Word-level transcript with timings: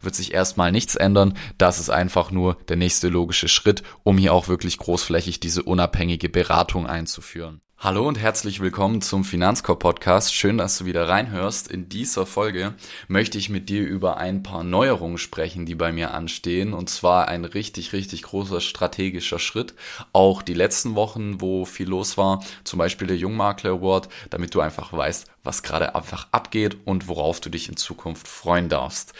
wird 0.00 0.14
sich 0.14 0.32
erstmal 0.34 0.72
nichts 0.72 0.94
ändern. 0.96 1.34
Das 1.58 1.78
ist 1.78 1.90
einfach 1.90 2.30
nur 2.30 2.56
der 2.68 2.76
nächste 2.76 3.08
logische 3.08 3.48
Schritt, 3.48 3.82
um 4.02 4.18
hier 4.18 4.32
auch 4.32 4.48
wirklich 4.48 4.78
großflächig 4.78 5.40
diese 5.40 5.62
unabhängige 5.62 6.28
Beratung 6.28 6.86
einzuführen. 6.86 7.60
Hallo 7.80 8.08
und 8.08 8.18
herzlich 8.18 8.58
willkommen 8.58 9.02
zum 9.02 9.22
Finanzkorb 9.22 9.78
Podcast. 9.78 10.34
Schön, 10.34 10.58
dass 10.58 10.78
du 10.78 10.84
wieder 10.84 11.08
reinhörst. 11.08 11.70
In 11.70 11.88
dieser 11.88 12.26
Folge 12.26 12.74
möchte 13.06 13.38
ich 13.38 13.50
mit 13.50 13.68
dir 13.68 13.86
über 13.86 14.16
ein 14.16 14.42
paar 14.42 14.64
Neuerungen 14.64 15.16
sprechen, 15.16 15.64
die 15.64 15.76
bei 15.76 15.92
mir 15.92 16.12
anstehen. 16.12 16.72
Und 16.72 16.90
zwar 16.90 17.28
ein 17.28 17.44
richtig, 17.44 17.92
richtig 17.92 18.22
großer 18.22 18.60
strategischer 18.60 19.38
Schritt. 19.38 19.74
Auch 20.12 20.42
die 20.42 20.54
letzten 20.54 20.96
Wochen, 20.96 21.40
wo 21.40 21.64
viel 21.64 21.88
los 21.88 22.18
war, 22.18 22.42
zum 22.64 22.80
Beispiel 22.80 23.06
der 23.06 23.16
Jungmakler 23.16 23.70
Award, 23.70 24.08
damit 24.30 24.56
du 24.56 24.60
einfach 24.60 24.92
weißt, 24.92 25.28
was 25.44 25.62
gerade 25.62 25.94
einfach 25.94 26.26
abgeht 26.32 26.78
und 26.84 27.06
worauf 27.06 27.38
du 27.38 27.48
dich 27.48 27.68
in 27.68 27.76
Zukunft 27.76 28.26
freuen 28.26 28.68
darfst. 28.68 29.14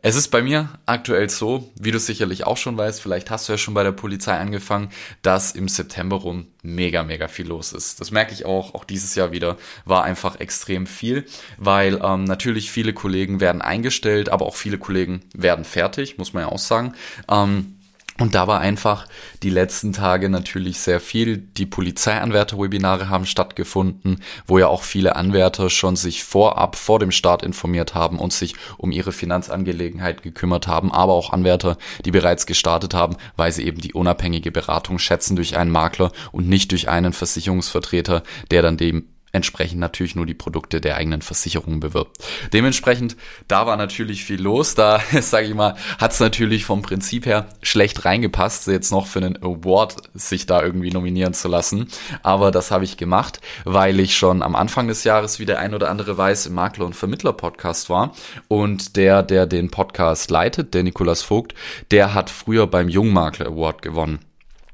Es 0.00 0.14
ist 0.16 0.28
bei 0.28 0.42
mir 0.42 0.68
aktuell 0.86 1.28
so, 1.28 1.72
wie 1.78 1.90
du 1.90 1.98
sicherlich 1.98 2.46
auch 2.46 2.56
schon 2.56 2.76
weißt, 2.76 3.00
vielleicht 3.00 3.30
hast 3.30 3.48
du 3.48 3.52
ja 3.52 3.58
schon 3.58 3.74
bei 3.74 3.82
der 3.82 3.92
Polizei 3.92 4.38
angefangen, 4.38 4.90
dass 5.22 5.52
im 5.52 5.68
September 5.68 6.16
rum 6.16 6.46
mega, 6.74 7.02
mega 7.02 7.28
viel 7.28 7.46
los 7.46 7.72
ist. 7.72 8.00
Das 8.00 8.10
merke 8.10 8.32
ich 8.32 8.44
auch, 8.44 8.74
auch 8.74 8.84
dieses 8.84 9.14
Jahr 9.14 9.32
wieder 9.32 9.56
war 9.84 10.04
einfach 10.04 10.40
extrem 10.40 10.86
viel, 10.86 11.24
weil 11.56 12.00
ähm, 12.02 12.24
natürlich 12.24 12.70
viele 12.70 12.92
Kollegen 12.92 13.40
werden 13.40 13.62
eingestellt, 13.62 14.28
aber 14.28 14.46
auch 14.46 14.56
viele 14.56 14.78
Kollegen 14.78 15.22
werden 15.34 15.64
fertig, 15.64 16.18
muss 16.18 16.32
man 16.32 16.44
ja 16.44 16.48
auch 16.48 16.58
sagen. 16.58 16.94
Ähm, 17.30 17.77
und 18.20 18.34
da 18.34 18.48
war 18.48 18.60
einfach 18.60 19.06
die 19.44 19.50
letzten 19.50 19.92
Tage 19.92 20.28
natürlich 20.28 20.80
sehr 20.80 20.98
viel. 20.98 21.36
Die 21.38 21.66
Polizeianwärter-Webinare 21.66 23.08
haben 23.08 23.26
stattgefunden, 23.26 24.20
wo 24.46 24.58
ja 24.58 24.66
auch 24.66 24.82
viele 24.82 25.14
Anwärter 25.14 25.70
schon 25.70 25.94
sich 25.94 26.24
vorab, 26.24 26.74
vor 26.74 26.98
dem 26.98 27.12
Start 27.12 27.44
informiert 27.44 27.94
haben 27.94 28.18
und 28.18 28.32
sich 28.32 28.54
um 28.76 28.90
ihre 28.90 29.12
Finanzangelegenheit 29.12 30.22
gekümmert 30.22 30.66
haben, 30.66 30.92
aber 30.92 31.12
auch 31.12 31.32
Anwärter, 31.32 31.78
die 32.04 32.10
bereits 32.10 32.46
gestartet 32.46 32.92
haben, 32.92 33.16
weil 33.36 33.52
sie 33.52 33.64
eben 33.64 33.80
die 33.80 33.92
unabhängige 33.92 34.50
Beratung 34.50 34.98
schätzen 34.98 35.36
durch 35.36 35.56
einen 35.56 35.70
Makler 35.70 36.10
und 36.32 36.48
nicht 36.48 36.72
durch 36.72 36.88
einen 36.88 37.12
Versicherungsvertreter, 37.12 38.24
der 38.50 38.62
dann 38.62 38.76
dem 38.76 39.04
entsprechend 39.38 39.80
natürlich 39.80 40.14
nur 40.14 40.26
die 40.26 40.34
Produkte 40.34 40.80
der 40.80 40.96
eigenen 40.96 41.22
Versicherung 41.22 41.80
bewirbt. 41.80 42.18
Dementsprechend, 42.52 43.16
da 43.48 43.66
war 43.66 43.76
natürlich 43.76 44.24
viel 44.24 44.40
los. 44.40 44.74
Da, 44.74 45.00
sage 45.20 45.46
ich 45.46 45.54
mal, 45.54 45.76
hat 45.98 46.12
es 46.12 46.20
natürlich 46.20 46.64
vom 46.64 46.82
Prinzip 46.82 47.24
her 47.24 47.46
schlecht 47.62 48.04
reingepasst, 48.04 48.66
jetzt 48.66 48.92
noch 48.92 49.06
für 49.06 49.20
einen 49.20 49.42
Award 49.42 49.96
sich 50.14 50.46
da 50.46 50.62
irgendwie 50.62 50.90
nominieren 50.90 51.34
zu 51.34 51.48
lassen. 51.48 51.88
Aber 52.22 52.50
das 52.50 52.70
habe 52.70 52.84
ich 52.84 52.96
gemacht, 52.96 53.40
weil 53.64 54.00
ich 54.00 54.16
schon 54.16 54.42
am 54.42 54.54
Anfang 54.54 54.88
des 54.88 55.04
Jahres, 55.04 55.38
wie 55.38 55.46
der 55.46 55.58
ein 55.58 55.74
oder 55.74 55.90
andere 55.90 56.18
weiß, 56.18 56.46
im 56.46 56.54
Makler- 56.54 56.86
und 56.86 56.96
Vermittler-Podcast 56.96 57.88
war. 57.88 58.12
Und 58.48 58.96
der, 58.96 59.22
der 59.22 59.46
den 59.46 59.70
Podcast 59.70 60.30
leitet, 60.30 60.74
der 60.74 60.82
Nikolas 60.82 61.22
Vogt, 61.22 61.54
der 61.90 62.12
hat 62.14 62.28
früher 62.28 62.66
beim 62.66 62.88
Jungmakler 62.88 63.46
Award 63.46 63.82
gewonnen 63.82 64.18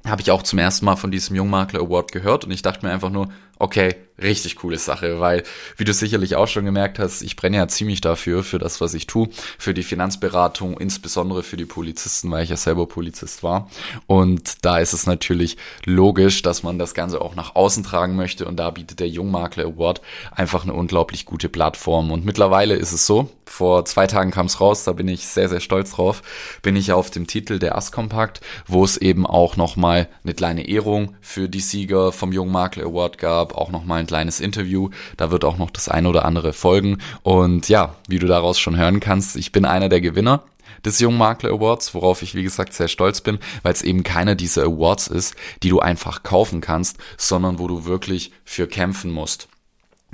habe 0.07 0.21
ich 0.21 0.31
auch 0.31 0.43
zum 0.43 0.59
ersten 0.59 0.85
Mal 0.85 0.97
von 0.97 1.11
diesem 1.11 1.35
Jungmakler 1.35 1.81
Award 1.81 2.13
gehört 2.13 2.45
und 2.45 2.51
ich 2.51 2.63
dachte 2.63 2.85
mir 2.85 2.93
einfach 2.93 3.11
nur, 3.11 3.29
okay, 3.59 3.95
richtig 4.23 4.57
coole 4.57 4.79
Sache, 4.79 5.19
weil, 5.19 5.43
wie 5.77 5.85
du 5.85 5.93
sicherlich 5.93 6.37
auch 6.37 6.47
schon 6.47 6.65
gemerkt 6.65 6.99
hast, 6.99 7.23
ich 7.23 7.35
brenne 7.35 7.57
ja 7.57 7.69
ziemlich 7.69 8.01
dafür, 8.01 8.45
für 8.45 8.59
das, 8.59 8.81
was 8.81 8.95
ich 8.95 9.07
tue, 9.07 9.29
für 9.59 9.75
die 9.75 9.83
Finanzberatung, 9.83 10.79
insbesondere 10.79 11.43
für 11.43 11.57
die 11.57 11.65
Polizisten, 11.65 12.31
weil 12.31 12.45
ich 12.45 12.51
ja 12.51 12.57
selber 12.57 12.87
Polizist 12.87 13.43
war. 13.43 13.69
Und 14.07 14.65
da 14.65 14.79
ist 14.79 14.93
es 14.93 15.07
natürlich 15.07 15.57
logisch, 15.85 16.43
dass 16.43 16.63
man 16.63 16.79
das 16.79 16.95
Ganze 16.95 17.21
auch 17.21 17.35
nach 17.35 17.57
außen 17.57 17.83
tragen 17.83 18.15
möchte 18.15 18.47
und 18.47 18.57
da 18.57 18.71
bietet 18.71 19.01
der 19.01 19.09
Jungmakler 19.09 19.65
Award 19.65 20.01
einfach 20.31 20.63
eine 20.63 20.75
unglaublich 20.75 21.25
gute 21.25 21.49
Plattform. 21.49 22.13
Und 22.13 22.25
mittlerweile 22.25 22.75
ist 22.75 22.93
es 22.93 23.07
so, 23.07 23.31
vor 23.47 23.85
zwei 23.85 24.07
Tagen 24.07 24.31
kam 24.31 24.47
es 24.47 24.61
raus, 24.61 24.85
da 24.85 24.93
bin 24.93 25.09
ich 25.09 25.27
sehr, 25.27 25.49
sehr 25.49 25.61
stolz 25.61 25.93
drauf, 25.93 26.23
bin 26.63 26.77
ich 26.77 26.93
auf 26.93 27.11
dem 27.11 27.27
Titel 27.27 27.59
der 27.59 27.77
Askompakt, 27.77 28.41
wo 28.67 28.85
es 28.85 28.97
eben 28.97 29.27
auch 29.27 29.57
nochmal 29.57 30.09
eine 30.23 30.35
kleine 30.35 30.69
Ehrung 30.69 31.17
für 31.21 31.49
die 31.49 31.61
Sieger 31.61 32.13
vom 32.13 32.33
Jungmakler 32.33 32.85
Award 32.85 33.19
gab, 33.19 33.44
auch 33.53 33.71
nochmal 33.71 34.01
ein 34.01 34.07
kleines 34.07 34.41
Interview. 34.41 34.91
Da 35.17 35.31
wird 35.31 35.45
auch 35.45 35.59
noch 35.59 35.71
das 35.71 35.89
eine 35.89 36.09
oder 36.09 36.25
andere 36.25 36.53
folgen. 36.53 36.99
Und 37.23 37.69
ja, 37.69 37.97
wie 38.09 38.19
du 38.19 38.27
daraus 38.27 38.59
schon 38.59 38.77
hören 38.77 39.01
kannst, 39.01 39.37
ich 39.37 39.53
bin 39.53 39.65
einer 39.65 39.89
der 39.89 40.01
Gewinner 40.01 40.45
des 40.85 41.01
Jungen 41.01 41.19
Makler 41.19 41.51
Awards, 41.51 41.95
worauf 41.95 42.23
ich 42.23 42.35
wie 42.35 42.43
gesagt 42.43 42.73
sehr 42.75 42.89
stolz 42.89 43.21
bin, 43.21 43.39
weil 43.63 43.73
es 43.73 43.83
eben 43.83 44.03
keiner 44.03 44.35
dieser 44.35 44.65
Awards 44.65 45.07
ist, 45.07 45.35
die 45.63 45.71
du 45.71 45.81
einfach 45.81 46.23
kaufen 46.23 46.61
kannst, 46.61 46.99
sondern 47.17 47.59
wo 47.59 47.69
du 47.69 47.85
wirklich 47.85 48.33
für 48.45 48.67
kämpfen 48.67 49.11
musst. 49.11 49.49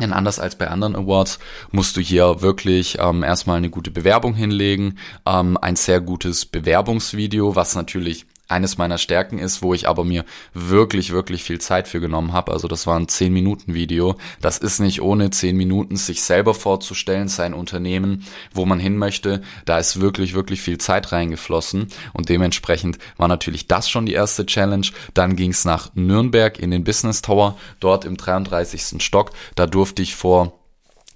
Denn 0.01 0.13
anders 0.13 0.39
als 0.39 0.57
bei 0.57 0.69
anderen 0.69 0.97
Awards 0.97 1.39
musst 1.73 1.97
du 1.97 2.01
hier 2.01 2.41
wirklich 2.41 2.99
ähm, 2.99 3.23
erstmal 3.23 3.59
eine 3.59 3.69
gute 3.69 3.91
Bewerbung 3.91 4.35
hinlegen, 4.35 4.99
ähm, 5.27 5.59
ein 5.61 5.77
sehr 5.77 6.01
gutes 6.01 6.47
Bewerbungsvideo, 6.47 7.55
was 7.55 7.75
natürlich 7.75 8.27
eines 8.51 8.79
meiner 8.79 8.99
Stärken 8.99 9.39
ist, 9.39 9.63
wo 9.63 9.75
ich 9.75 9.89
aber 9.89 10.05
mir 10.05 10.25
wirklich, 10.55 11.13
wirklich 11.13 11.43
viel 11.45 11.61
Zeit 11.61 11.89
für 11.89 12.01
genommen 12.01 12.33
habe. 12.33 12.53
Also 12.53 12.69
das 12.69 12.87
war 12.87 12.99
ein 12.99 13.09
10 13.09 13.33
Minuten 13.33 13.75
Video. 13.75 14.17
Das 14.41 14.59
ist 14.59 14.81
nicht 14.81 15.03
ohne 15.03 15.31
10 15.31 15.57
Minuten 15.57 15.97
sich 15.97 16.23
selber 16.23 16.55
vorzustellen, 16.55 17.29
sein 17.29 17.55
Unternehmen, 17.55 18.25
wo 18.53 18.67
man 18.67 18.79
hin 18.79 18.97
möchte. 18.97 19.43
Da 19.65 19.79
ist 19.79 20.01
wirklich, 20.01 20.35
wirklich 20.35 20.61
viel 20.61 20.79
Zeit 20.79 21.13
reingeflossen 21.13 21.89
und 22.13 22.29
dementsprechend 22.29 22.99
war 23.17 23.29
natürlich 23.29 23.69
das 23.69 23.89
schon 23.89 24.07
die 24.07 24.15
erste 24.15 24.47
Challenge. 24.47 24.87
Dann 25.15 25.37
ging 25.37 25.51
es 25.51 25.65
nach 25.65 25.91
Nürnberg 25.95 26.59
in 26.59 26.71
den 26.71 26.85
Business 26.85 27.23
Tower, 27.23 27.57
dort 27.81 28.05
im 28.05 28.17
33. 28.17 29.03
Stock. 29.03 29.33
Da 29.55 29.67
durfte 29.67 30.03
ich 30.03 30.15
vor 30.15 30.60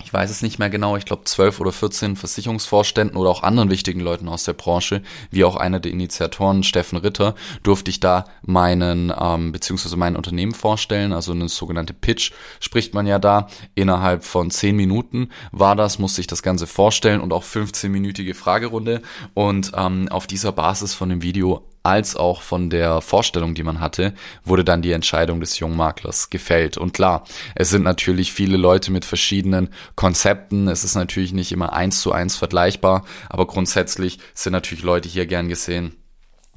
ich 0.03 0.13
weiß 0.13 0.31
es 0.31 0.43
nicht 0.43 0.59
mehr 0.59 0.71
genau, 0.71 0.97
ich 0.97 1.05
glaube 1.05 1.25
zwölf 1.25 1.61
oder 1.61 1.73
14 1.73 2.17
Versicherungsvorständen 2.17 3.17
oder 3.17 3.31
auch 3.31 3.43
anderen 3.43 3.71
wichtigen 3.71 4.01
Leuten 4.01 4.29
aus 4.29 4.45
der 4.45 4.53
Branche, 4.53 5.03
wie 5.31 5.45
auch 5.45 5.57
einer 5.57 5.81
der 5.81 5.93
Initiatoren, 5.93 6.63
Steffen 6.63 6.99
Ritter, 6.99 7.35
durfte 7.63 7.91
ich 7.91 8.01
da 8.01 8.27
meinen, 8.43 9.13
ähm, 9.19 9.53
beziehungsweise 9.53 9.97
mein 9.97 10.17
Unternehmen 10.17 10.53
vorstellen, 10.53 11.13
also 11.13 11.33
eine 11.33 11.49
sogenannte 11.49 11.95
Pitch 11.95 12.33
spricht 12.61 12.93
man 12.93 13.07
ja 13.07 13.19
da. 13.19 13.49
Innerhalb 13.75 14.25
von 14.25 14.51
zehn 14.51 14.77
Minuten 14.77 15.31
war 15.53 15.77
das, 15.77 15.99
musste 15.99 16.21
ich 16.21 16.27
das 16.27 16.43
Ganze 16.43 16.67
vorstellen 16.67 17.21
und 17.21 17.33
auch 17.33 17.45
15-minütige 17.45 18.35
Fragerunde. 18.35 19.01
Und 19.33 19.73
ähm, 19.75 20.09
auf 20.11 20.27
dieser 20.27 20.53
Basis 20.53 20.93
von 20.93 21.09
dem 21.09 21.23
Video 21.23 21.63
als 21.85 22.17
auch 22.17 22.43
von 22.43 22.71
der 22.71 23.01
Vorstellung, 23.01 23.55
die 23.55 23.63
man 23.63 23.79
hatte, 23.79 24.15
wurde 24.43 24.65
dann 24.65 24.83
die 24.83 24.93
Entscheidung 24.93 25.41
des 25.41 25.59
Jungmaklers 25.59 26.31
gefällt. 26.31 26.79
Und 26.79 26.95
klar, 26.95 27.25
es 27.55 27.71
sind 27.71 27.83
natürlich 27.83 28.33
viele 28.33 28.57
Leute 28.57 28.91
mit 28.91 29.05
verschiedenen 29.05 29.69
Konzepten. 29.95 30.67
Es 30.67 30.83
ist 30.83 30.95
natürlich 30.95 31.33
nicht 31.33 31.53
immer 31.53 31.75
eins 31.75 32.01
zu 32.01 32.11
eins 32.13 32.37
vergleichbar, 32.37 33.05
aber 33.29 33.47
grundsätzlich 33.47 34.19
sind 34.33 34.55
natürlich 34.55 34.83
Leute 34.83 35.09
hier 35.09 35.27
gern 35.27 35.49
gesehen, 35.49 35.95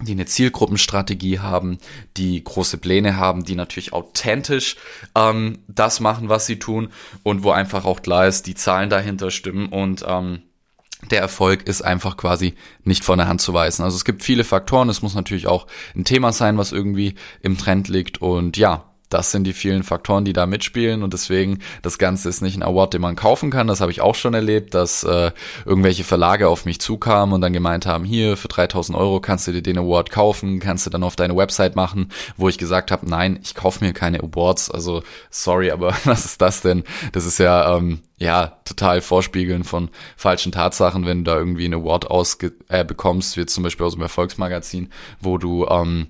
die 0.01 0.11
eine 0.11 0.25
Zielgruppenstrategie 0.25 1.39
haben, 1.39 1.79
die 2.17 2.43
große 2.43 2.77
Pläne 2.77 3.17
haben, 3.17 3.43
die 3.43 3.55
natürlich 3.55 3.93
authentisch 3.93 4.77
ähm, 5.15 5.59
das 5.67 5.99
machen, 5.99 6.29
was 6.29 6.45
sie 6.45 6.59
tun 6.59 6.89
und 7.23 7.43
wo 7.43 7.51
einfach 7.51 7.83
auch 7.85 8.01
klar 8.01 8.27
ist, 8.27 8.47
die 8.47 8.55
Zahlen 8.55 8.89
dahinter 8.89 9.31
stimmen 9.31 9.67
und 9.67 10.05
ähm, 10.07 10.43
der 11.11 11.21
Erfolg 11.21 11.67
ist 11.67 11.83
einfach 11.83 12.17
quasi 12.17 12.55
nicht 12.83 13.03
von 13.03 13.19
der 13.19 13.27
Hand 13.27 13.41
zu 13.41 13.53
weisen. 13.53 13.83
Also 13.83 13.95
es 13.95 14.05
gibt 14.05 14.23
viele 14.23 14.43
Faktoren. 14.43 14.89
Es 14.89 15.01
muss 15.01 15.13
natürlich 15.13 15.47
auch 15.47 15.67
ein 15.95 16.05
Thema 16.05 16.33
sein, 16.33 16.57
was 16.57 16.71
irgendwie 16.71 17.15
im 17.41 17.57
Trend 17.57 17.87
liegt. 17.87 18.19
Und 18.21 18.57
ja, 18.57 18.85
das 19.09 19.31
sind 19.31 19.45
die 19.45 19.53
vielen 19.53 19.83
Faktoren, 19.83 20.25
die 20.25 20.33
da 20.33 20.45
mitspielen 20.45 21.03
und 21.03 21.13
deswegen 21.13 21.59
das 21.81 21.97
Ganze 21.97 22.29
ist 22.29 22.41
nicht 22.41 22.57
ein 22.57 22.63
Award, 22.63 22.93
den 22.93 23.01
man 23.01 23.15
kaufen 23.15 23.51
kann. 23.51 23.67
Das 23.67 23.81
habe 23.81 23.91
ich 23.91 24.01
auch 24.01 24.15
schon 24.15 24.33
erlebt, 24.33 24.73
dass 24.73 25.03
äh, 25.03 25.31
irgendwelche 25.65 26.03
Verlage 26.03 26.47
auf 26.49 26.65
mich 26.65 26.79
zukamen 26.79 27.33
und 27.33 27.41
dann 27.41 27.53
gemeint 27.53 27.85
haben, 27.85 28.03
hier 28.03 28.37
für 28.37 28.47
3000 28.47 28.97
Euro 28.97 29.19
kannst 29.19 29.47
du 29.47 29.51
dir 29.51 29.61
den 29.61 29.77
Award 29.77 30.11
kaufen, 30.11 30.59
kannst 30.59 30.85
du 30.85 30.89
dann 30.89 31.03
auf 31.03 31.15
deine 31.15 31.35
Website 31.35 31.75
machen, 31.75 32.09
wo 32.35 32.49
ich 32.49 32.57
gesagt 32.57 32.91
habe, 32.91 33.09
nein, 33.09 33.39
ich 33.43 33.55
kaufe 33.55 33.83
mir 33.83 33.93
keine 33.93 34.19
Awards. 34.19 34.69
Also 34.69 35.03
sorry, 35.29 35.71
aber 35.71 35.95
was 36.03 36.25
ist 36.25 36.41
das 36.41 36.61
denn? 36.61 36.83
Das 37.13 37.25
ist 37.25 37.39
ja 37.39 37.77
ähm, 37.77 38.01
ja 38.17 38.57
total 38.65 39.01
Vorspiegeln 39.01 39.63
von 39.63 39.89
falschen 40.15 40.51
Tatsachen, 40.51 41.05
wenn 41.05 41.23
du 41.23 41.31
da 41.31 41.37
irgendwie 41.37 41.65
einen 41.65 41.81
Award 41.81 42.09
ausge 42.09 42.53
äh, 42.67 42.83
bekommst, 42.83 43.37
wie 43.37 43.45
zum 43.45 43.63
Beispiel 43.63 43.85
aus 43.85 43.93
dem 43.93 44.01
Erfolgsmagazin, 44.01 44.89
wo 45.21 45.37
du 45.37 45.65
ähm, 45.67 46.07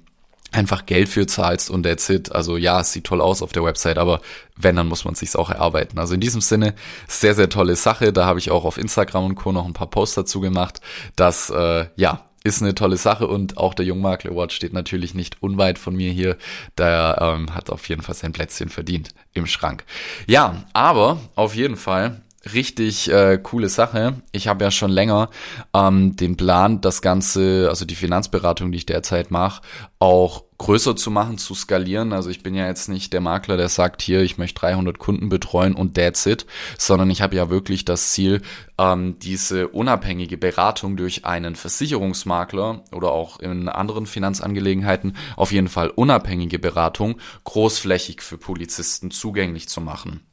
einfach 0.51 0.85
Geld 0.85 1.09
für 1.09 1.27
zahlst 1.27 1.69
und 1.69 1.83
that's 1.83 2.09
it. 2.09 2.31
Also 2.31 2.57
ja, 2.57 2.79
es 2.79 2.93
sieht 2.93 3.03
toll 3.05 3.21
aus 3.21 3.41
auf 3.41 3.51
der 3.51 3.63
Website, 3.63 3.97
aber 3.97 4.21
wenn, 4.55 4.75
dann 4.75 4.87
muss 4.87 5.05
man 5.05 5.15
sich's 5.15 5.35
auch 5.35 5.49
erarbeiten. 5.49 5.99
Also 5.99 6.13
in 6.13 6.21
diesem 6.21 6.41
Sinne, 6.41 6.73
sehr, 7.07 7.35
sehr 7.35 7.49
tolle 7.49 7.75
Sache. 7.75 8.13
Da 8.13 8.25
habe 8.25 8.39
ich 8.39 8.51
auch 8.51 8.65
auf 8.65 8.77
Instagram 8.77 9.25
und 9.25 9.35
Co. 9.35 9.51
noch 9.51 9.65
ein 9.65 9.73
paar 9.73 9.89
Posts 9.89 10.15
dazu 10.15 10.39
gemacht. 10.39 10.81
Das, 11.15 11.49
äh, 11.49 11.87
ja, 11.95 12.23
ist 12.43 12.61
eine 12.61 12.75
tolle 12.75 12.97
Sache 12.97 13.27
und 13.27 13.57
auch 13.57 13.73
der 13.73 13.85
Jungmakler 13.85 14.31
Award 14.31 14.53
steht 14.53 14.71
natürlich 14.71 15.13
nicht 15.13 15.43
unweit 15.43 15.77
von 15.77 15.95
mir 15.95 16.11
hier. 16.11 16.37
Der 16.77 17.17
ähm, 17.19 17.53
hat 17.53 17.69
auf 17.69 17.87
jeden 17.89 18.01
Fall 18.01 18.15
sein 18.15 18.31
Plätzchen 18.31 18.69
verdient 18.69 19.09
im 19.33 19.47
Schrank. 19.47 19.83
Ja, 20.27 20.63
aber 20.71 21.19
auf 21.35 21.55
jeden 21.55 21.75
Fall 21.75 22.21
richtig 22.53 23.11
äh, 23.11 23.37
coole 23.41 23.69
Sache. 23.69 24.21
Ich 24.31 24.47
habe 24.47 24.63
ja 24.63 24.71
schon 24.71 24.91
länger 24.91 25.29
ähm, 25.73 26.15
den 26.15 26.37
Plan, 26.37 26.81
das 26.81 27.01
Ganze, 27.01 27.67
also 27.69 27.85
die 27.85 27.95
Finanzberatung, 27.95 28.71
die 28.71 28.79
ich 28.79 28.85
derzeit 28.85 29.31
mache, 29.31 29.61
auch 29.99 30.43
größer 30.57 30.95
zu 30.95 31.11
machen, 31.11 31.37
zu 31.37 31.53
skalieren. 31.53 32.13
Also 32.13 32.29
ich 32.29 32.43
bin 32.43 32.55
ja 32.55 32.67
jetzt 32.67 32.89
nicht 32.89 33.13
der 33.13 33.21
Makler, 33.21 33.57
der 33.57 33.69
sagt, 33.69 34.01
hier, 34.01 34.21
ich 34.21 34.37
möchte 34.37 34.59
300 34.61 34.97
Kunden 34.97 35.29
betreuen 35.29 35.73
und 35.73 35.95
that's 35.95 36.25
it, 36.25 36.45
sondern 36.77 37.09
ich 37.09 37.21
habe 37.21 37.35
ja 37.35 37.49
wirklich 37.49 37.85
das 37.85 38.11
Ziel, 38.11 38.41
ähm, 38.77 39.17
diese 39.19 39.67
unabhängige 39.67 40.37
Beratung 40.37 40.97
durch 40.97 41.25
einen 41.25 41.55
Versicherungsmakler 41.55 42.83
oder 42.91 43.11
auch 43.11 43.39
in 43.39 43.69
anderen 43.69 44.05
Finanzangelegenheiten 44.05 45.15
auf 45.35 45.51
jeden 45.51 45.69
Fall 45.69 45.89
unabhängige 45.89 46.59
Beratung 46.59 47.19
großflächig 47.43 48.21
für 48.21 48.37
Polizisten 48.37 49.11
zugänglich 49.11 49.69
zu 49.69 49.81
machen. 49.81 50.26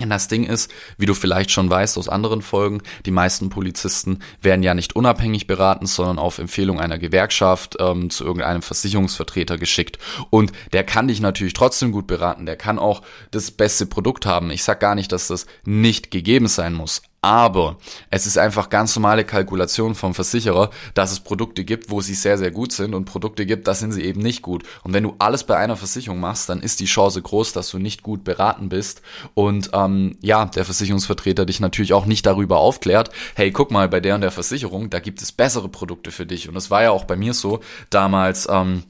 Und 0.00 0.08
das 0.08 0.26
Ding 0.26 0.44
ist, 0.44 0.72
wie 0.96 1.04
du 1.04 1.12
vielleicht 1.12 1.50
schon 1.50 1.68
weißt 1.68 1.98
aus 1.98 2.08
anderen 2.08 2.40
Folgen, 2.40 2.80
die 3.04 3.10
meisten 3.10 3.50
Polizisten 3.50 4.20
werden 4.40 4.62
ja 4.62 4.72
nicht 4.72 4.96
unabhängig 4.96 5.46
beraten, 5.46 5.86
sondern 5.86 6.18
auf 6.18 6.38
Empfehlung 6.38 6.80
einer 6.80 6.98
Gewerkschaft 6.98 7.76
ähm, 7.78 8.08
zu 8.08 8.24
irgendeinem 8.24 8.62
Versicherungsvertreter 8.62 9.58
geschickt. 9.58 9.98
Und 10.30 10.52
der 10.72 10.84
kann 10.84 11.08
dich 11.08 11.20
natürlich 11.20 11.52
trotzdem 11.52 11.92
gut 11.92 12.06
beraten, 12.06 12.46
der 12.46 12.56
kann 12.56 12.78
auch 12.78 13.02
das 13.32 13.50
beste 13.50 13.84
Produkt 13.84 14.24
haben. 14.24 14.50
Ich 14.50 14.64
sag 14.64 14.80
gar 14.80 14.94
nicht, 14.94 15.12
dass 15.12 15.28
das 15.28 15.46
nicht 15.64 16.10
gegeben 16.10 16.48
sein 16.48 16.72
muss. 16.72 17.02
Aber 17.24 17.76
es 18.10 18.26
ist 18.26 18.36
einfach 18.36 18.68
ganz 18.68 18.96
normale 18.96 19.24
Kalkulation 19.24 19.94
vom 19.94 20.12
Versicherer, 20.12 20.70
dass 20.94 21.12
es 21.12 21.20
Produkte 21.20 21.62
gibt, 21.64 21.88
wo 21.88 22.00
sie 22.00 22.14
sehr, 22.14 22.36
sehr 22.36 22.50
gut 22.50 22.72
sind 22.72 22.94
und 22.94 23.04
Produkte 23.04 23.46
gibt, 23.46 23.68
da 23.68 23.74
sind 23.74 23.92
sie 23.92 24.02
eben 24.02 24.20
nicht 24.20 24.42
gut. 24.42 24.64
Und 24.82 24.92
wenn 24.92 25.04
du 25.04 25.14
alles 25.20 25.44
bei 25.44 25.56
einer 25.56 25.76
Versicherung 25.76 26.18
machst, 26.18 26.48
dann 26.48 26.60
ist 26.60 26.80
die 26.80 26.86
Chance 26.86 27.22
groß, 27.22 27.52
dass 27.52 27.70
du 27.70 27.78
nicht 27.78 28.02
gut 28.02 28.24
beraten 28.24 28.68
bist 28.68 29.02
und 29.34 29.70
ähm, 29.72 30.18
ja, 30.20 30.46
der 30.46 30.64
Versicherungsvertreter 30.64 31.46
dich 31.46 31.60
natürlich 31.60 31.92
auch 31.92 32.06
nicht 32.06 32.26
darüber 32.26 32.58
aufklärt, 32.58 33.10
hey, 33.36 33.52
guck 33.52 33.70
mal, 33.70 33.88
bei 33.88 34.00
der 34.00 34.16
und 34.16 34.22
der 34.22 34.32
Versicherung, 34.32 34.90
da 34.90 34.98
gibt 34.98 35.22
es 35.22 35.30
bessere 35.30 35.68
Produkte 35.68 36.10
für 36.10 36.26
dich. 36.26 36.48
Und 36.48 36.56
es 36.56 36.72
war 36.72 36.82
ja 36.82 36.90
auch 36.90 37.04
bei 37.04 37.14
mir 37.14 37.34
so 37.34 37.60
damals. 37.90 38.48
Ähm, 38.50 38.82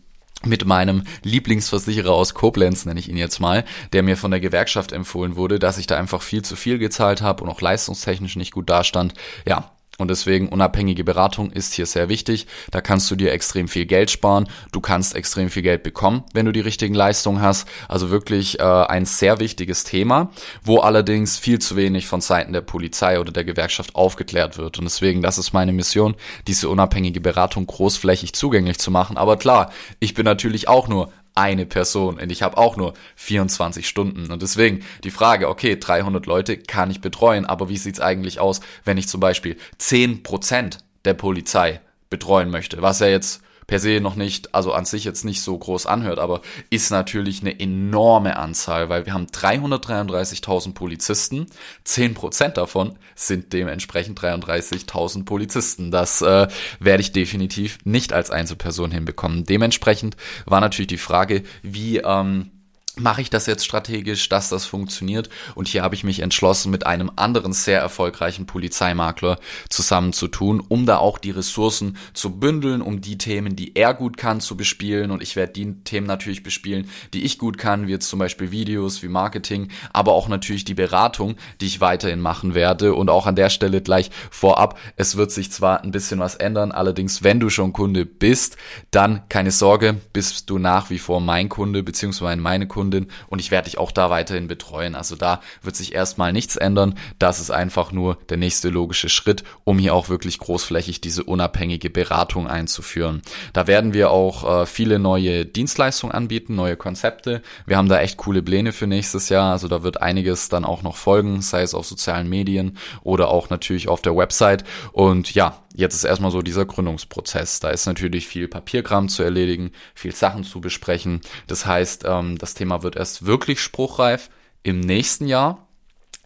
mit 0.46 0.64
meinem 0.64 1.04
Lieblingsversicherer 1.22 2.12
aus 2.12 2.34
Koblenz, 2.34 2.84
nenne 2.84 3.00
ich 3.00 3.08
ihn 3.08 3.16
jetzt 3.16 3.40
mal, 3.40 3.64
der 3.92 4.02
mir 4.02 4.16
von 4.16 4.30
der 4.30 4.40
Gewerkschaft 4.40 4.92
empfohlen 4.92 5.36
wurde, 5.36 5.58
dass 5.58 5.78
ich 5.78 5.86
da 5.86 5.96
einfach 5.98 6.22
viel 6.22 6.42
zu 6.42 6.56
viel 6.56 6.78
gezahlt 6.78 7.22
habe 7.22 7.42
und 7.44 7.50
auch 7.50 7.60
leistungstechnisch 7.60 8.36
nicht 8.36 8.52
gut 8.52 8.70
dastand. 8.70 9.14
Ja, 9.46 9.71
und 9.98 10.08
deswegen 10.08 10.48
unabhängige 10.48 11.04
Beratung 11.04 11.52
ist 11.52 11.74
hier 11.74 11.86
sehr 11.86 12.08
wichtig. 12.08 12.46
Da 12.70 12.80
kannst 12.80 13.10
du 13.10 13.16
dir 13.16 13.32
extrem 13.32 13.68
viel 13.68 13.84
Geld 13.84 14.10
sparen. 14.10 14.48
Du 14.72 14.80
kannst 14.80 15.14
extrem 15.14 15.50
viel 15.50 15.62
Geld 15.62 15.82
bekommen, 15.82 16.24
wenn 16.32 16.46
du 16.46 16.52
die 16.52 16.60
richtigen 16.60 16.94
Leistungen 16.94 17.42
hast. 17.42 17.68
Also 17.88 18.10
wirklich 18.10 18.58
äh, 18.58 18.62
ein 18.62 19.04
sehr 19.04 19.38
wichtiges 19.38 19.84
Thema, 19.84 20.30
wo 20.62 20.78
allerdings 20.78 21.38
viel 21.38 21.58
zu 21.58 21.76
wenig 21.76 22.06
von 22.06 22.22
Seiten 22.22 22.54
der 22.54 22.62
Polizei 22.62 23.20
oder 23.20 23.32
der 23.32 23.44
Gewerkschaft 23.44 23.94
aufgeklärt 23.94 24.56
wird. 24.56 24.78
Und 24.78 24.84
deswegen, 24.84 25.22
das 25.22 25.36
ist 25.36 25.52
meine 25.52 25.72
Mission, 25.72 26.14
diese 26.46 26.70
unabhängige 26.70 27.20
Beratung 27.20 27.66
großflächig 27.66 28.32
zugänglich 28.32 28.78
zu 28.78 28.90
machen. 28.90 29.18
Aber 29.18 29.36
klar, 29.36 29.70
ich 30.00 30.14
bin 30.14 30.24
natürlich 30.24 30.68
auch 30.68 30.88
nur 30.88 31.12
eine 31.34 31.67
Person 31.67 32.19
und 32.19 32.31
ich 32.31 32.43
habe 32.43 32.58
auch 32.58 32.76
nur 32.76 32.94
24 33.17 33.88
Stunden. 33.88 34.31
Und 34.31 34.43
deswegen 34.43 34.84
die 35.05 35.11
Frage, 35.11 35.49
okay, 35.49 35.76
300 35.76 36.26
Leute 36.26 36.58
kann 36.58 36.90
ich 36.90 37.00
betreuen, 37.00 37.46
aber 37.46 37.69
wie 37.69 37.79
sieht's 37.79 38.00
eigentlich 38.00 38.38
aus, 38.40 38.61
wenn 38.84 38.99
ich 38.99 39.08
zum 39.08 39.20
Beispiel 39.20 39.56
10% 39.81 40.79
der 41.05 41.14
Polizei 41.14 41.81
betreuen 42.11 42.50
möchte, 42.50 42.82
was 42.82 43.00
ja 43.00 43.06
jetzt 43.06 43.43
per 43.66 43.78
se 43.78 44.00
noch 44.00 44.16
nicht, 44.16 44.54
also 44.54 44.72
an 44.72 44.84
sich 44.84 45.04
jetzt 45.04 45.24
nicht 45.24 45.40
so 45.42 45.56
groß 45.56 45.86
anhört, 45.86 46.18
aber 46.18 46.40
ist 46.70 46.90
natürlich 46.90 47.40
eine 47.40 47.58
enorme 47.58 48.36
Anzahl, 48.36 48.88
weil 48.88 49.06
wir 49.06 49.14
haben 49.14 49.26
333.000 49.26 50.74
Polizisten, 50.74 51.46
10% 51.86 52.50
davon 52.50 52.98
sind 53.14 53.52
dementsprechend 53.52 54.18
33.000 54.20 55.24
Polizisten. 55.24 55.90
Das 55.90 56.22
äh, 56.22 56.48
werde 56.80 57.00
ich 57.00 57.12
definitiv 57.12 57.78
nicht 57.84 58.12
als 58.12 58.30
Einzelperson 58.30 58.90
hinbekommen. 58.90 59.44
Dementsprechend 59.44 60.16
war 60.44 60.60
natürlich 60.60 60.88
die 60.88 60.98
Frage, 60.98 61.42
wie 61.62 61.98
ähm, 61.98 62.50
mache 62.96 63.22
ich 63.22 63.30
das 63.30 63.46
jetzt 63.46 63.64
strategisch, 63.64 64.28
dass 64.28 64.50
das 64.50 64.66
funktioniert. 64.66 65.30
Und 65.54 65.68
hier 65.68 65.82
habe 65.82 65.94
ich 65.94 66.04
mich 66.04 66.20
entschlossen, 66.20 66.70
mit 66.70 66.86
einem 66.86 67.10
anderen 67.16 67.52
sehr 67.52 67.80
erfolgreichen 67.80 68.46
Polizeimakler 68.46 69.38
zusammenzutun, 69.70 70.60
um 70.60 70.84
da 70.84 70.98
auch 70.98 71.18
die 71.18 71.30
Ressourcen 71.30 71.96
zu 72.12 72.38
bündeln, 72.38 72.82
um 72.82 73.00
die 73.00 73.16
Themen, 73.16 73.56
die 73.56 73.74
er 73.76 73.94
gut 73.94 74.16
kann, 74.16 74.40
zu 74.40 74.56
bespielen. 74.56 75.10
Und 75.10 75.22
ich 75.22 75.36
werde 75.36 75.54
die 75.54 75.74
Themen 75.84 76.06
natürlich 76.06 76.42
bespielen, 76.42 76.88
die 77.14 77.24
ich 77.24 77.38
gut 77.38 77.56
kann, 77.56 77.86
wie 77.86 77.92
jetzt 77.92 78.08
zum 78.08 78.18
Beispiel 78.18 78.50
Videos, 78.50 79.02
wie 79.02 79.08
Marketing, 79.08 79.68
aber 79.92 80.12
auch 80.12 80.28
natürlich 80.28 80.64
die 80.64 80.74
Beratung, 80.74 81.36
die 81.60 81.66
ich 81.66 81.80
weiterhin 81.80 82.20
machen 82.20 82.54
werde. 82.54 82.94
Und 82.94 83.08
auch 83.08 83.26
an 83.26 83.36
der 83.36 83.48
Stelle 83.48 83.80
gleich 83.80 84.10
vorab, 84.30 84.78
es 84.96 85.16
wird 85.16 85.30
sich 85.30 85.50
zwar 85.50 85.82
ein 85.82 85.92
bisschen 85.92 86.20
was 86.20 86.34
ändern, 86.34 86.72
allerdings, 86.72 87.22
wenn 87.22 87.40
du 87.40 87.48
schon 87.48 87.72
Kunde 87.72 88.04
bist, 88.04 88.58
dann 88.90 89.22
keine 89.30 89.50
Sorge, 89.50 89.96
bist 90.12 90.50
du 90.50 90.58
nach 90.58 90.90
wie 90.90 90.98
vor 90.98 91.20
mein 91.22 91.48
Kunde, 91.48 91.82
beziehungsweise 91.82 92.40
meine 92.40 92.66
Kunde 92.68 92.81
Kundin 92.82 93.06
und 93.29 93.38
ich 93.38 93.52
werde 93.52 93.67
dich 93.67 93.79
auch 93.79 93.93
da 93.93 94.11
weiterhin 94.11 94.49
betreuen. 94.49 94.96
Also 94.96 95.14
da 95.14 95.40
wird 95.62 95.76
sich 95.76 95.94
erstmal 95.94 96.32
nichts 96.32 96.56
ändern. 96.56 96.96
Das 97.20 97.38
ist 97.38 97.52
einfach 97.52 97.93
nur 97.93 98.19
der 98.29 98.38
nächste 98.38 98.70
logische 98.70 99.08
Schritt, 99.08 99.44
um 99.62 99.79
hier 99.79 99.94
auch 99.94 100.08
wirklich 100.08 100.40
großflächig 100.40 101.00
diese 101.00 101.23
unabhängige 101.23 101.90
Beratung 101.90 102.49
einzuführen. 102.49 103.23
Da 103.52 103.69
werden 103.69 103.94
wir 103.94 104.11
auch 104.11 104.62
äh, 104.62 104.67
viele 104.67 104.99
neue 104.99 105.46
Dienstleistungen 105.46 106.12
anbieten, 106.12 106.56
neue 106.56 106.76
Konzepte. 106.76 107.40
Wir 107.67 107.76
haben 107.76 107.88
da 107.88 108.00
echt 108.00 108.17
coole 108.17 108.43
Pläne 108.43 108.73
für 108.73 108.88
nächstes 108.88 109.29
Jahr. 109.29 109.52
Also 109.52 109.69
da 109.69 109.84
wird 109.84 110.02
einiges 110.02 110.49
dann 110.49 110.64
auch 110.64 110.82
noch 110.82 110.96
folgen, 110.96 111.40
sei 111.40 111.62
es 111.62 111.75
auf 111.75 111.87
sozialen 111.87 112.29
Medien 112.29 112.79
oder 113.05 113.29
auch 113.29 113.49
natürlich 113.49 113.88
auf 113.88 114.02
der 114.02 114.17
Website. 114.17 114.64
Und 114.90 115.34
ja, 115.34 115.62
jetzt 115.74 115.94
ist 115.94 116.04
erstmal 116.04 116.30
so 116.30 116.42
dieser 116.42 116.64
Gründungsprozess. 116.64 117.60
Da 117.60 117.70
ist 117.70 117.86
natürlich 117.86 118.26
viel 118.26 118.48
Papierkram 118.48 119.08
zu 119.08 119.22
erledigen, 119.22 119.72
viel 119.94 120.14
Sachen 120.14 120.44
zu 120.44 120.60
besprechen. 120.60 121.20
Das 121.46 121.66
heißt, 121.66 122.04
ähm, 122.06 122.38
das 122.38 122.54
Thema 122.54 122.82
wird 122.82 122.96
erst 122.96 123.26
wirklich 123.26 123.60
spruchreif 123.60 124.30
im 124.62 124.80
nächsten 124.80 125.26
Jahr. 125.26 125.66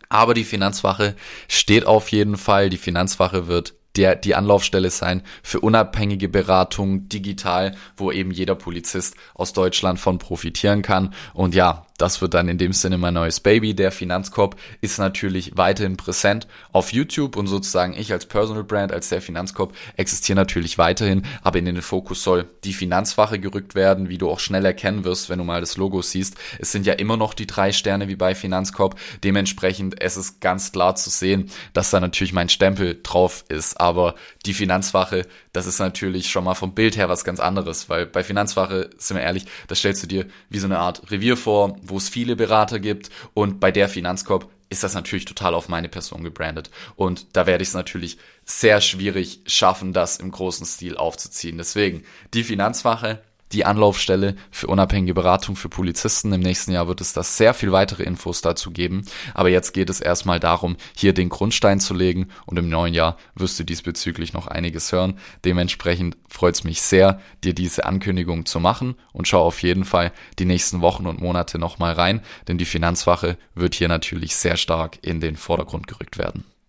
Aber 0.08 0.34
die 0.34 0.44
Finanzwache 0.44 1.16
steht 1.48 1.86
auf 1.86 2.10
jeden 2.10 2.36
Fall. 2.36 2.70
Die 2.70 2.76
Finanzwache 2.76 3.48
wird 3.48 3.74
der, 3.96 4.16
die 4.16 4.34
Anlaufstelle 4.34 4.90
sein 4.90 5.22
für 5.42 5.60
unabhängige 5.60 6.28
Beratung 6.28 7.08
digital, 7.08 7.74
wo 7.96 8.12
eben 8.12 8.30
jeder 8.30 8.54
Polizist 8.54 9.16
aus 9.34 9.52
Deutschland 9.52 9.98
von 10.00 10.18
profitieren 10.18 10.82
kann. 10.82 11.14
Und 11.34 11.54
ja, 11.54 11.86
das 11.98 12.20
wird 12.20 12.34
dann 12.34 12.48
in 12.48 12.58
dem 12.58 12.72
Sinne 12.72 12.98
mein 12.98 13.14
neues 13.14 13.40
Baby. 13.40 13.74
Der 13.74 13.90
Finanzkorb 13.90 14.56
ist 14.80 14.98
natürlich 14.98 15.56
weiterhin 15.56 15.96
präsent 15.96 16.46
auf 16.72 16.92
YouTube 16.92 17.36
und 17.36 17.46
sozusagen 17.46 17.94
ich 17.94 18.12
als 18.12 18.26
Personal 18.26 18.64
Brand, 18.64 18.92
als 18.92 19.08
der 19.08 19.22
Finanzkorb 19.22 19.74
existiere 19.96 20.36
natürlich 20.36 20.78
weiterhin, 20.78 21.22
aber 21.42 21.58
in 21.58 21.64
den 21.64 21.80
Fokus 21.82 22.22
soll 22.22 22.46
die 22.64 22.74
Finanzwache 22.74 23.38
gerückt 23.38 23.74
werden, 23.74 24.08
wie 24.08 24.18
du 24.18 24.28
auch 24.28 24.40
schnell 24.40 24.64
erkennen 24.64 25.04
wirst, 25.04 25.30
wenn 25.30 25.38
du 25.38 25.44
mal 25.44 25.60
das 25.60 25.76
Logo 25.76 26.02
siehst. 26.02 26.36
Es 26.58 26.72
sind 26.72 26.86
ja 26.86 26.94
immer 26.94 27.16
noch 27.16 27.32
die 27.32 27.46
drei 27.46 27.72
Sterne 27.72 28.08
wie 28.08 28.16
bei 28.16 28.34
Finanzkorb. 28.34 28.98
Dementsprechend 29.24 30.00
es 30.00 30.16
ist 30.16 30.40
ganz 30.40 30.72
klar 30.72 30.96
zu 30.96 31.10
sehen, 31.10 31.50
dass 31.72 31.90
da 31.90 32.00
natürlich 32.00 32.32
mein 32.32 32.48
Stempel 32.48 33.00
drauf 33.02 33.44
ist, 33.48 33.80
aber 33.86 34.14
die 34.44 34.54
Finanzwache, 34.54 35.26
das 35.52 35.66
ist 35.66 35.78
natürlich 35.78 36.28
schon 36.30 36.44
mal 36.44 36.54
vom 36.54 36.74
Bild 36.74 36.96
her 36.96 37.08
was 37.08 37.24
ganz 37.24 37.40
anderes, 37.40 37.88
weil 37.88 38.06
bei 38.06 38.22
Finanzwache, 38.22 38.90
sind 38.98 39.16
wir 39.16 39.24
ehrlich, 39.24 39.46
das 39.68 39.78
stellst 39.78 40.02
du 40.02 40.06
dir 40.06 40.26
wie 40.50 40.58
so 40.58 40.66
eine 40.66 40.78
Art 40.78 41.10
Revier 41.10 41.36
vor, 41.36 41.76
wo 41.82 41.96
es 41.96 42.08
viele 42.08 42.36
Berater 42.36 42.78
gibt 42.80 43.10
und 43.34 43.60
bei 43.60 43.70
der 43.70 43.88
Finanzkorb 43.88 44.48
ist 44.68 44.82
das 44.82 44.94
natürlich 44.94 45.24
total 45.24 45.54
auf 45.54 45.68
meine 45.68 45.88
Person 45.88 46.24
gebrandet. 46.24 46.70
Und 46.96 47.36
da 47.36 47.46
werde 47.46 47.62
ich 47.62 47.68
es 47.68 47.74
natürlich 47.74 48.18
sehr 48.44 48.80
schwierig 48.80 49.40
schaffen, 49.46 49.92
das 49.92 50.16
im 50.16 50.30
großen 50.30 50.66
Stil 50.66 50.96
aufzuziehen. 50.96 51.56
Deswegen 51.56 52.02
die 52.34 52.42
Finanzwache, 52.42 53.22
die 53.52 53.64
Anlaufstelle 53.64 54.36
für 54.50 54.66
unabhängige 54.66 55.14
Beratung 55.14 55.56
für 55.56 55.68
Polizisten. 55.68 56.32
Im 56.32 56.40
nächsten 56.40 56.72
Jahr 56.72 56.88
wird 56.88 57.00
es 57.00 57.12
da 57.12 57.22
sehr 57.22 57.54
viel 57.54 57.72
weitere 57.72 58.02
Infos 58.02 58.42
dazu 58.42 58.70
geben. 58.70 59.04
Aber 59.34 59.48
jetzt 59.48 59.72
geht 59.72 59.90
es 59.90 60.00
erstmal 60.00 60.40
darum, 60.40 60.76
hier 60.96 61.12
den 61.12 61.28
Grundstein 61.28 61.80
zu 61.80 61.94
legen 61.94 62.28
und 62.46 62.58
im 62.58 62.68
neuen 62.68 62.94
Jahr 62.94 63.16
wirst 63.34 63.58
du 63.58 63.64
diesbezüglich 63.64 64.32
noch 64.32 64.46
einiges 64.46 64.92
hören. 64.92 65.18
Dementsprechend 65.44 66.16
freut 66.28 66.54
es 66.56 66.64
mich 66.64 66.82
sehr, 66.82 67.20
dir 67.44 67.54
diese 67.54 67.86
Ankündigung 67.86 68.46
zu 68.46 68.60
machen 68.60 68.96
und 69.12 69.28
schau 69.28 69.42
auf 69.42 69.62
jeden 69.62 69.84
Fall 69.84 70.12
die 70.38 70.44
nächsten 70.44 70.80
Wochen 70.80 71.06
und 71.06 71.20
Monate 71.20 71.58
nochmal 71.58 71.92
rein, 71.92 72.22
denn 72.48 72.58
die 72.58 72.64
Finanzwache 72.64 73.38
wird 73.54 73.74
hier 73.74 73.88
natürlich 73.88 74.36
sehr 74.36 74.56
stark 74.56 74.98
in 75.02 75.20
den 75.20 75.36
Vordergrund 75.36 75.86
gerückt 75.86 76.18
werden. 76.18 76.44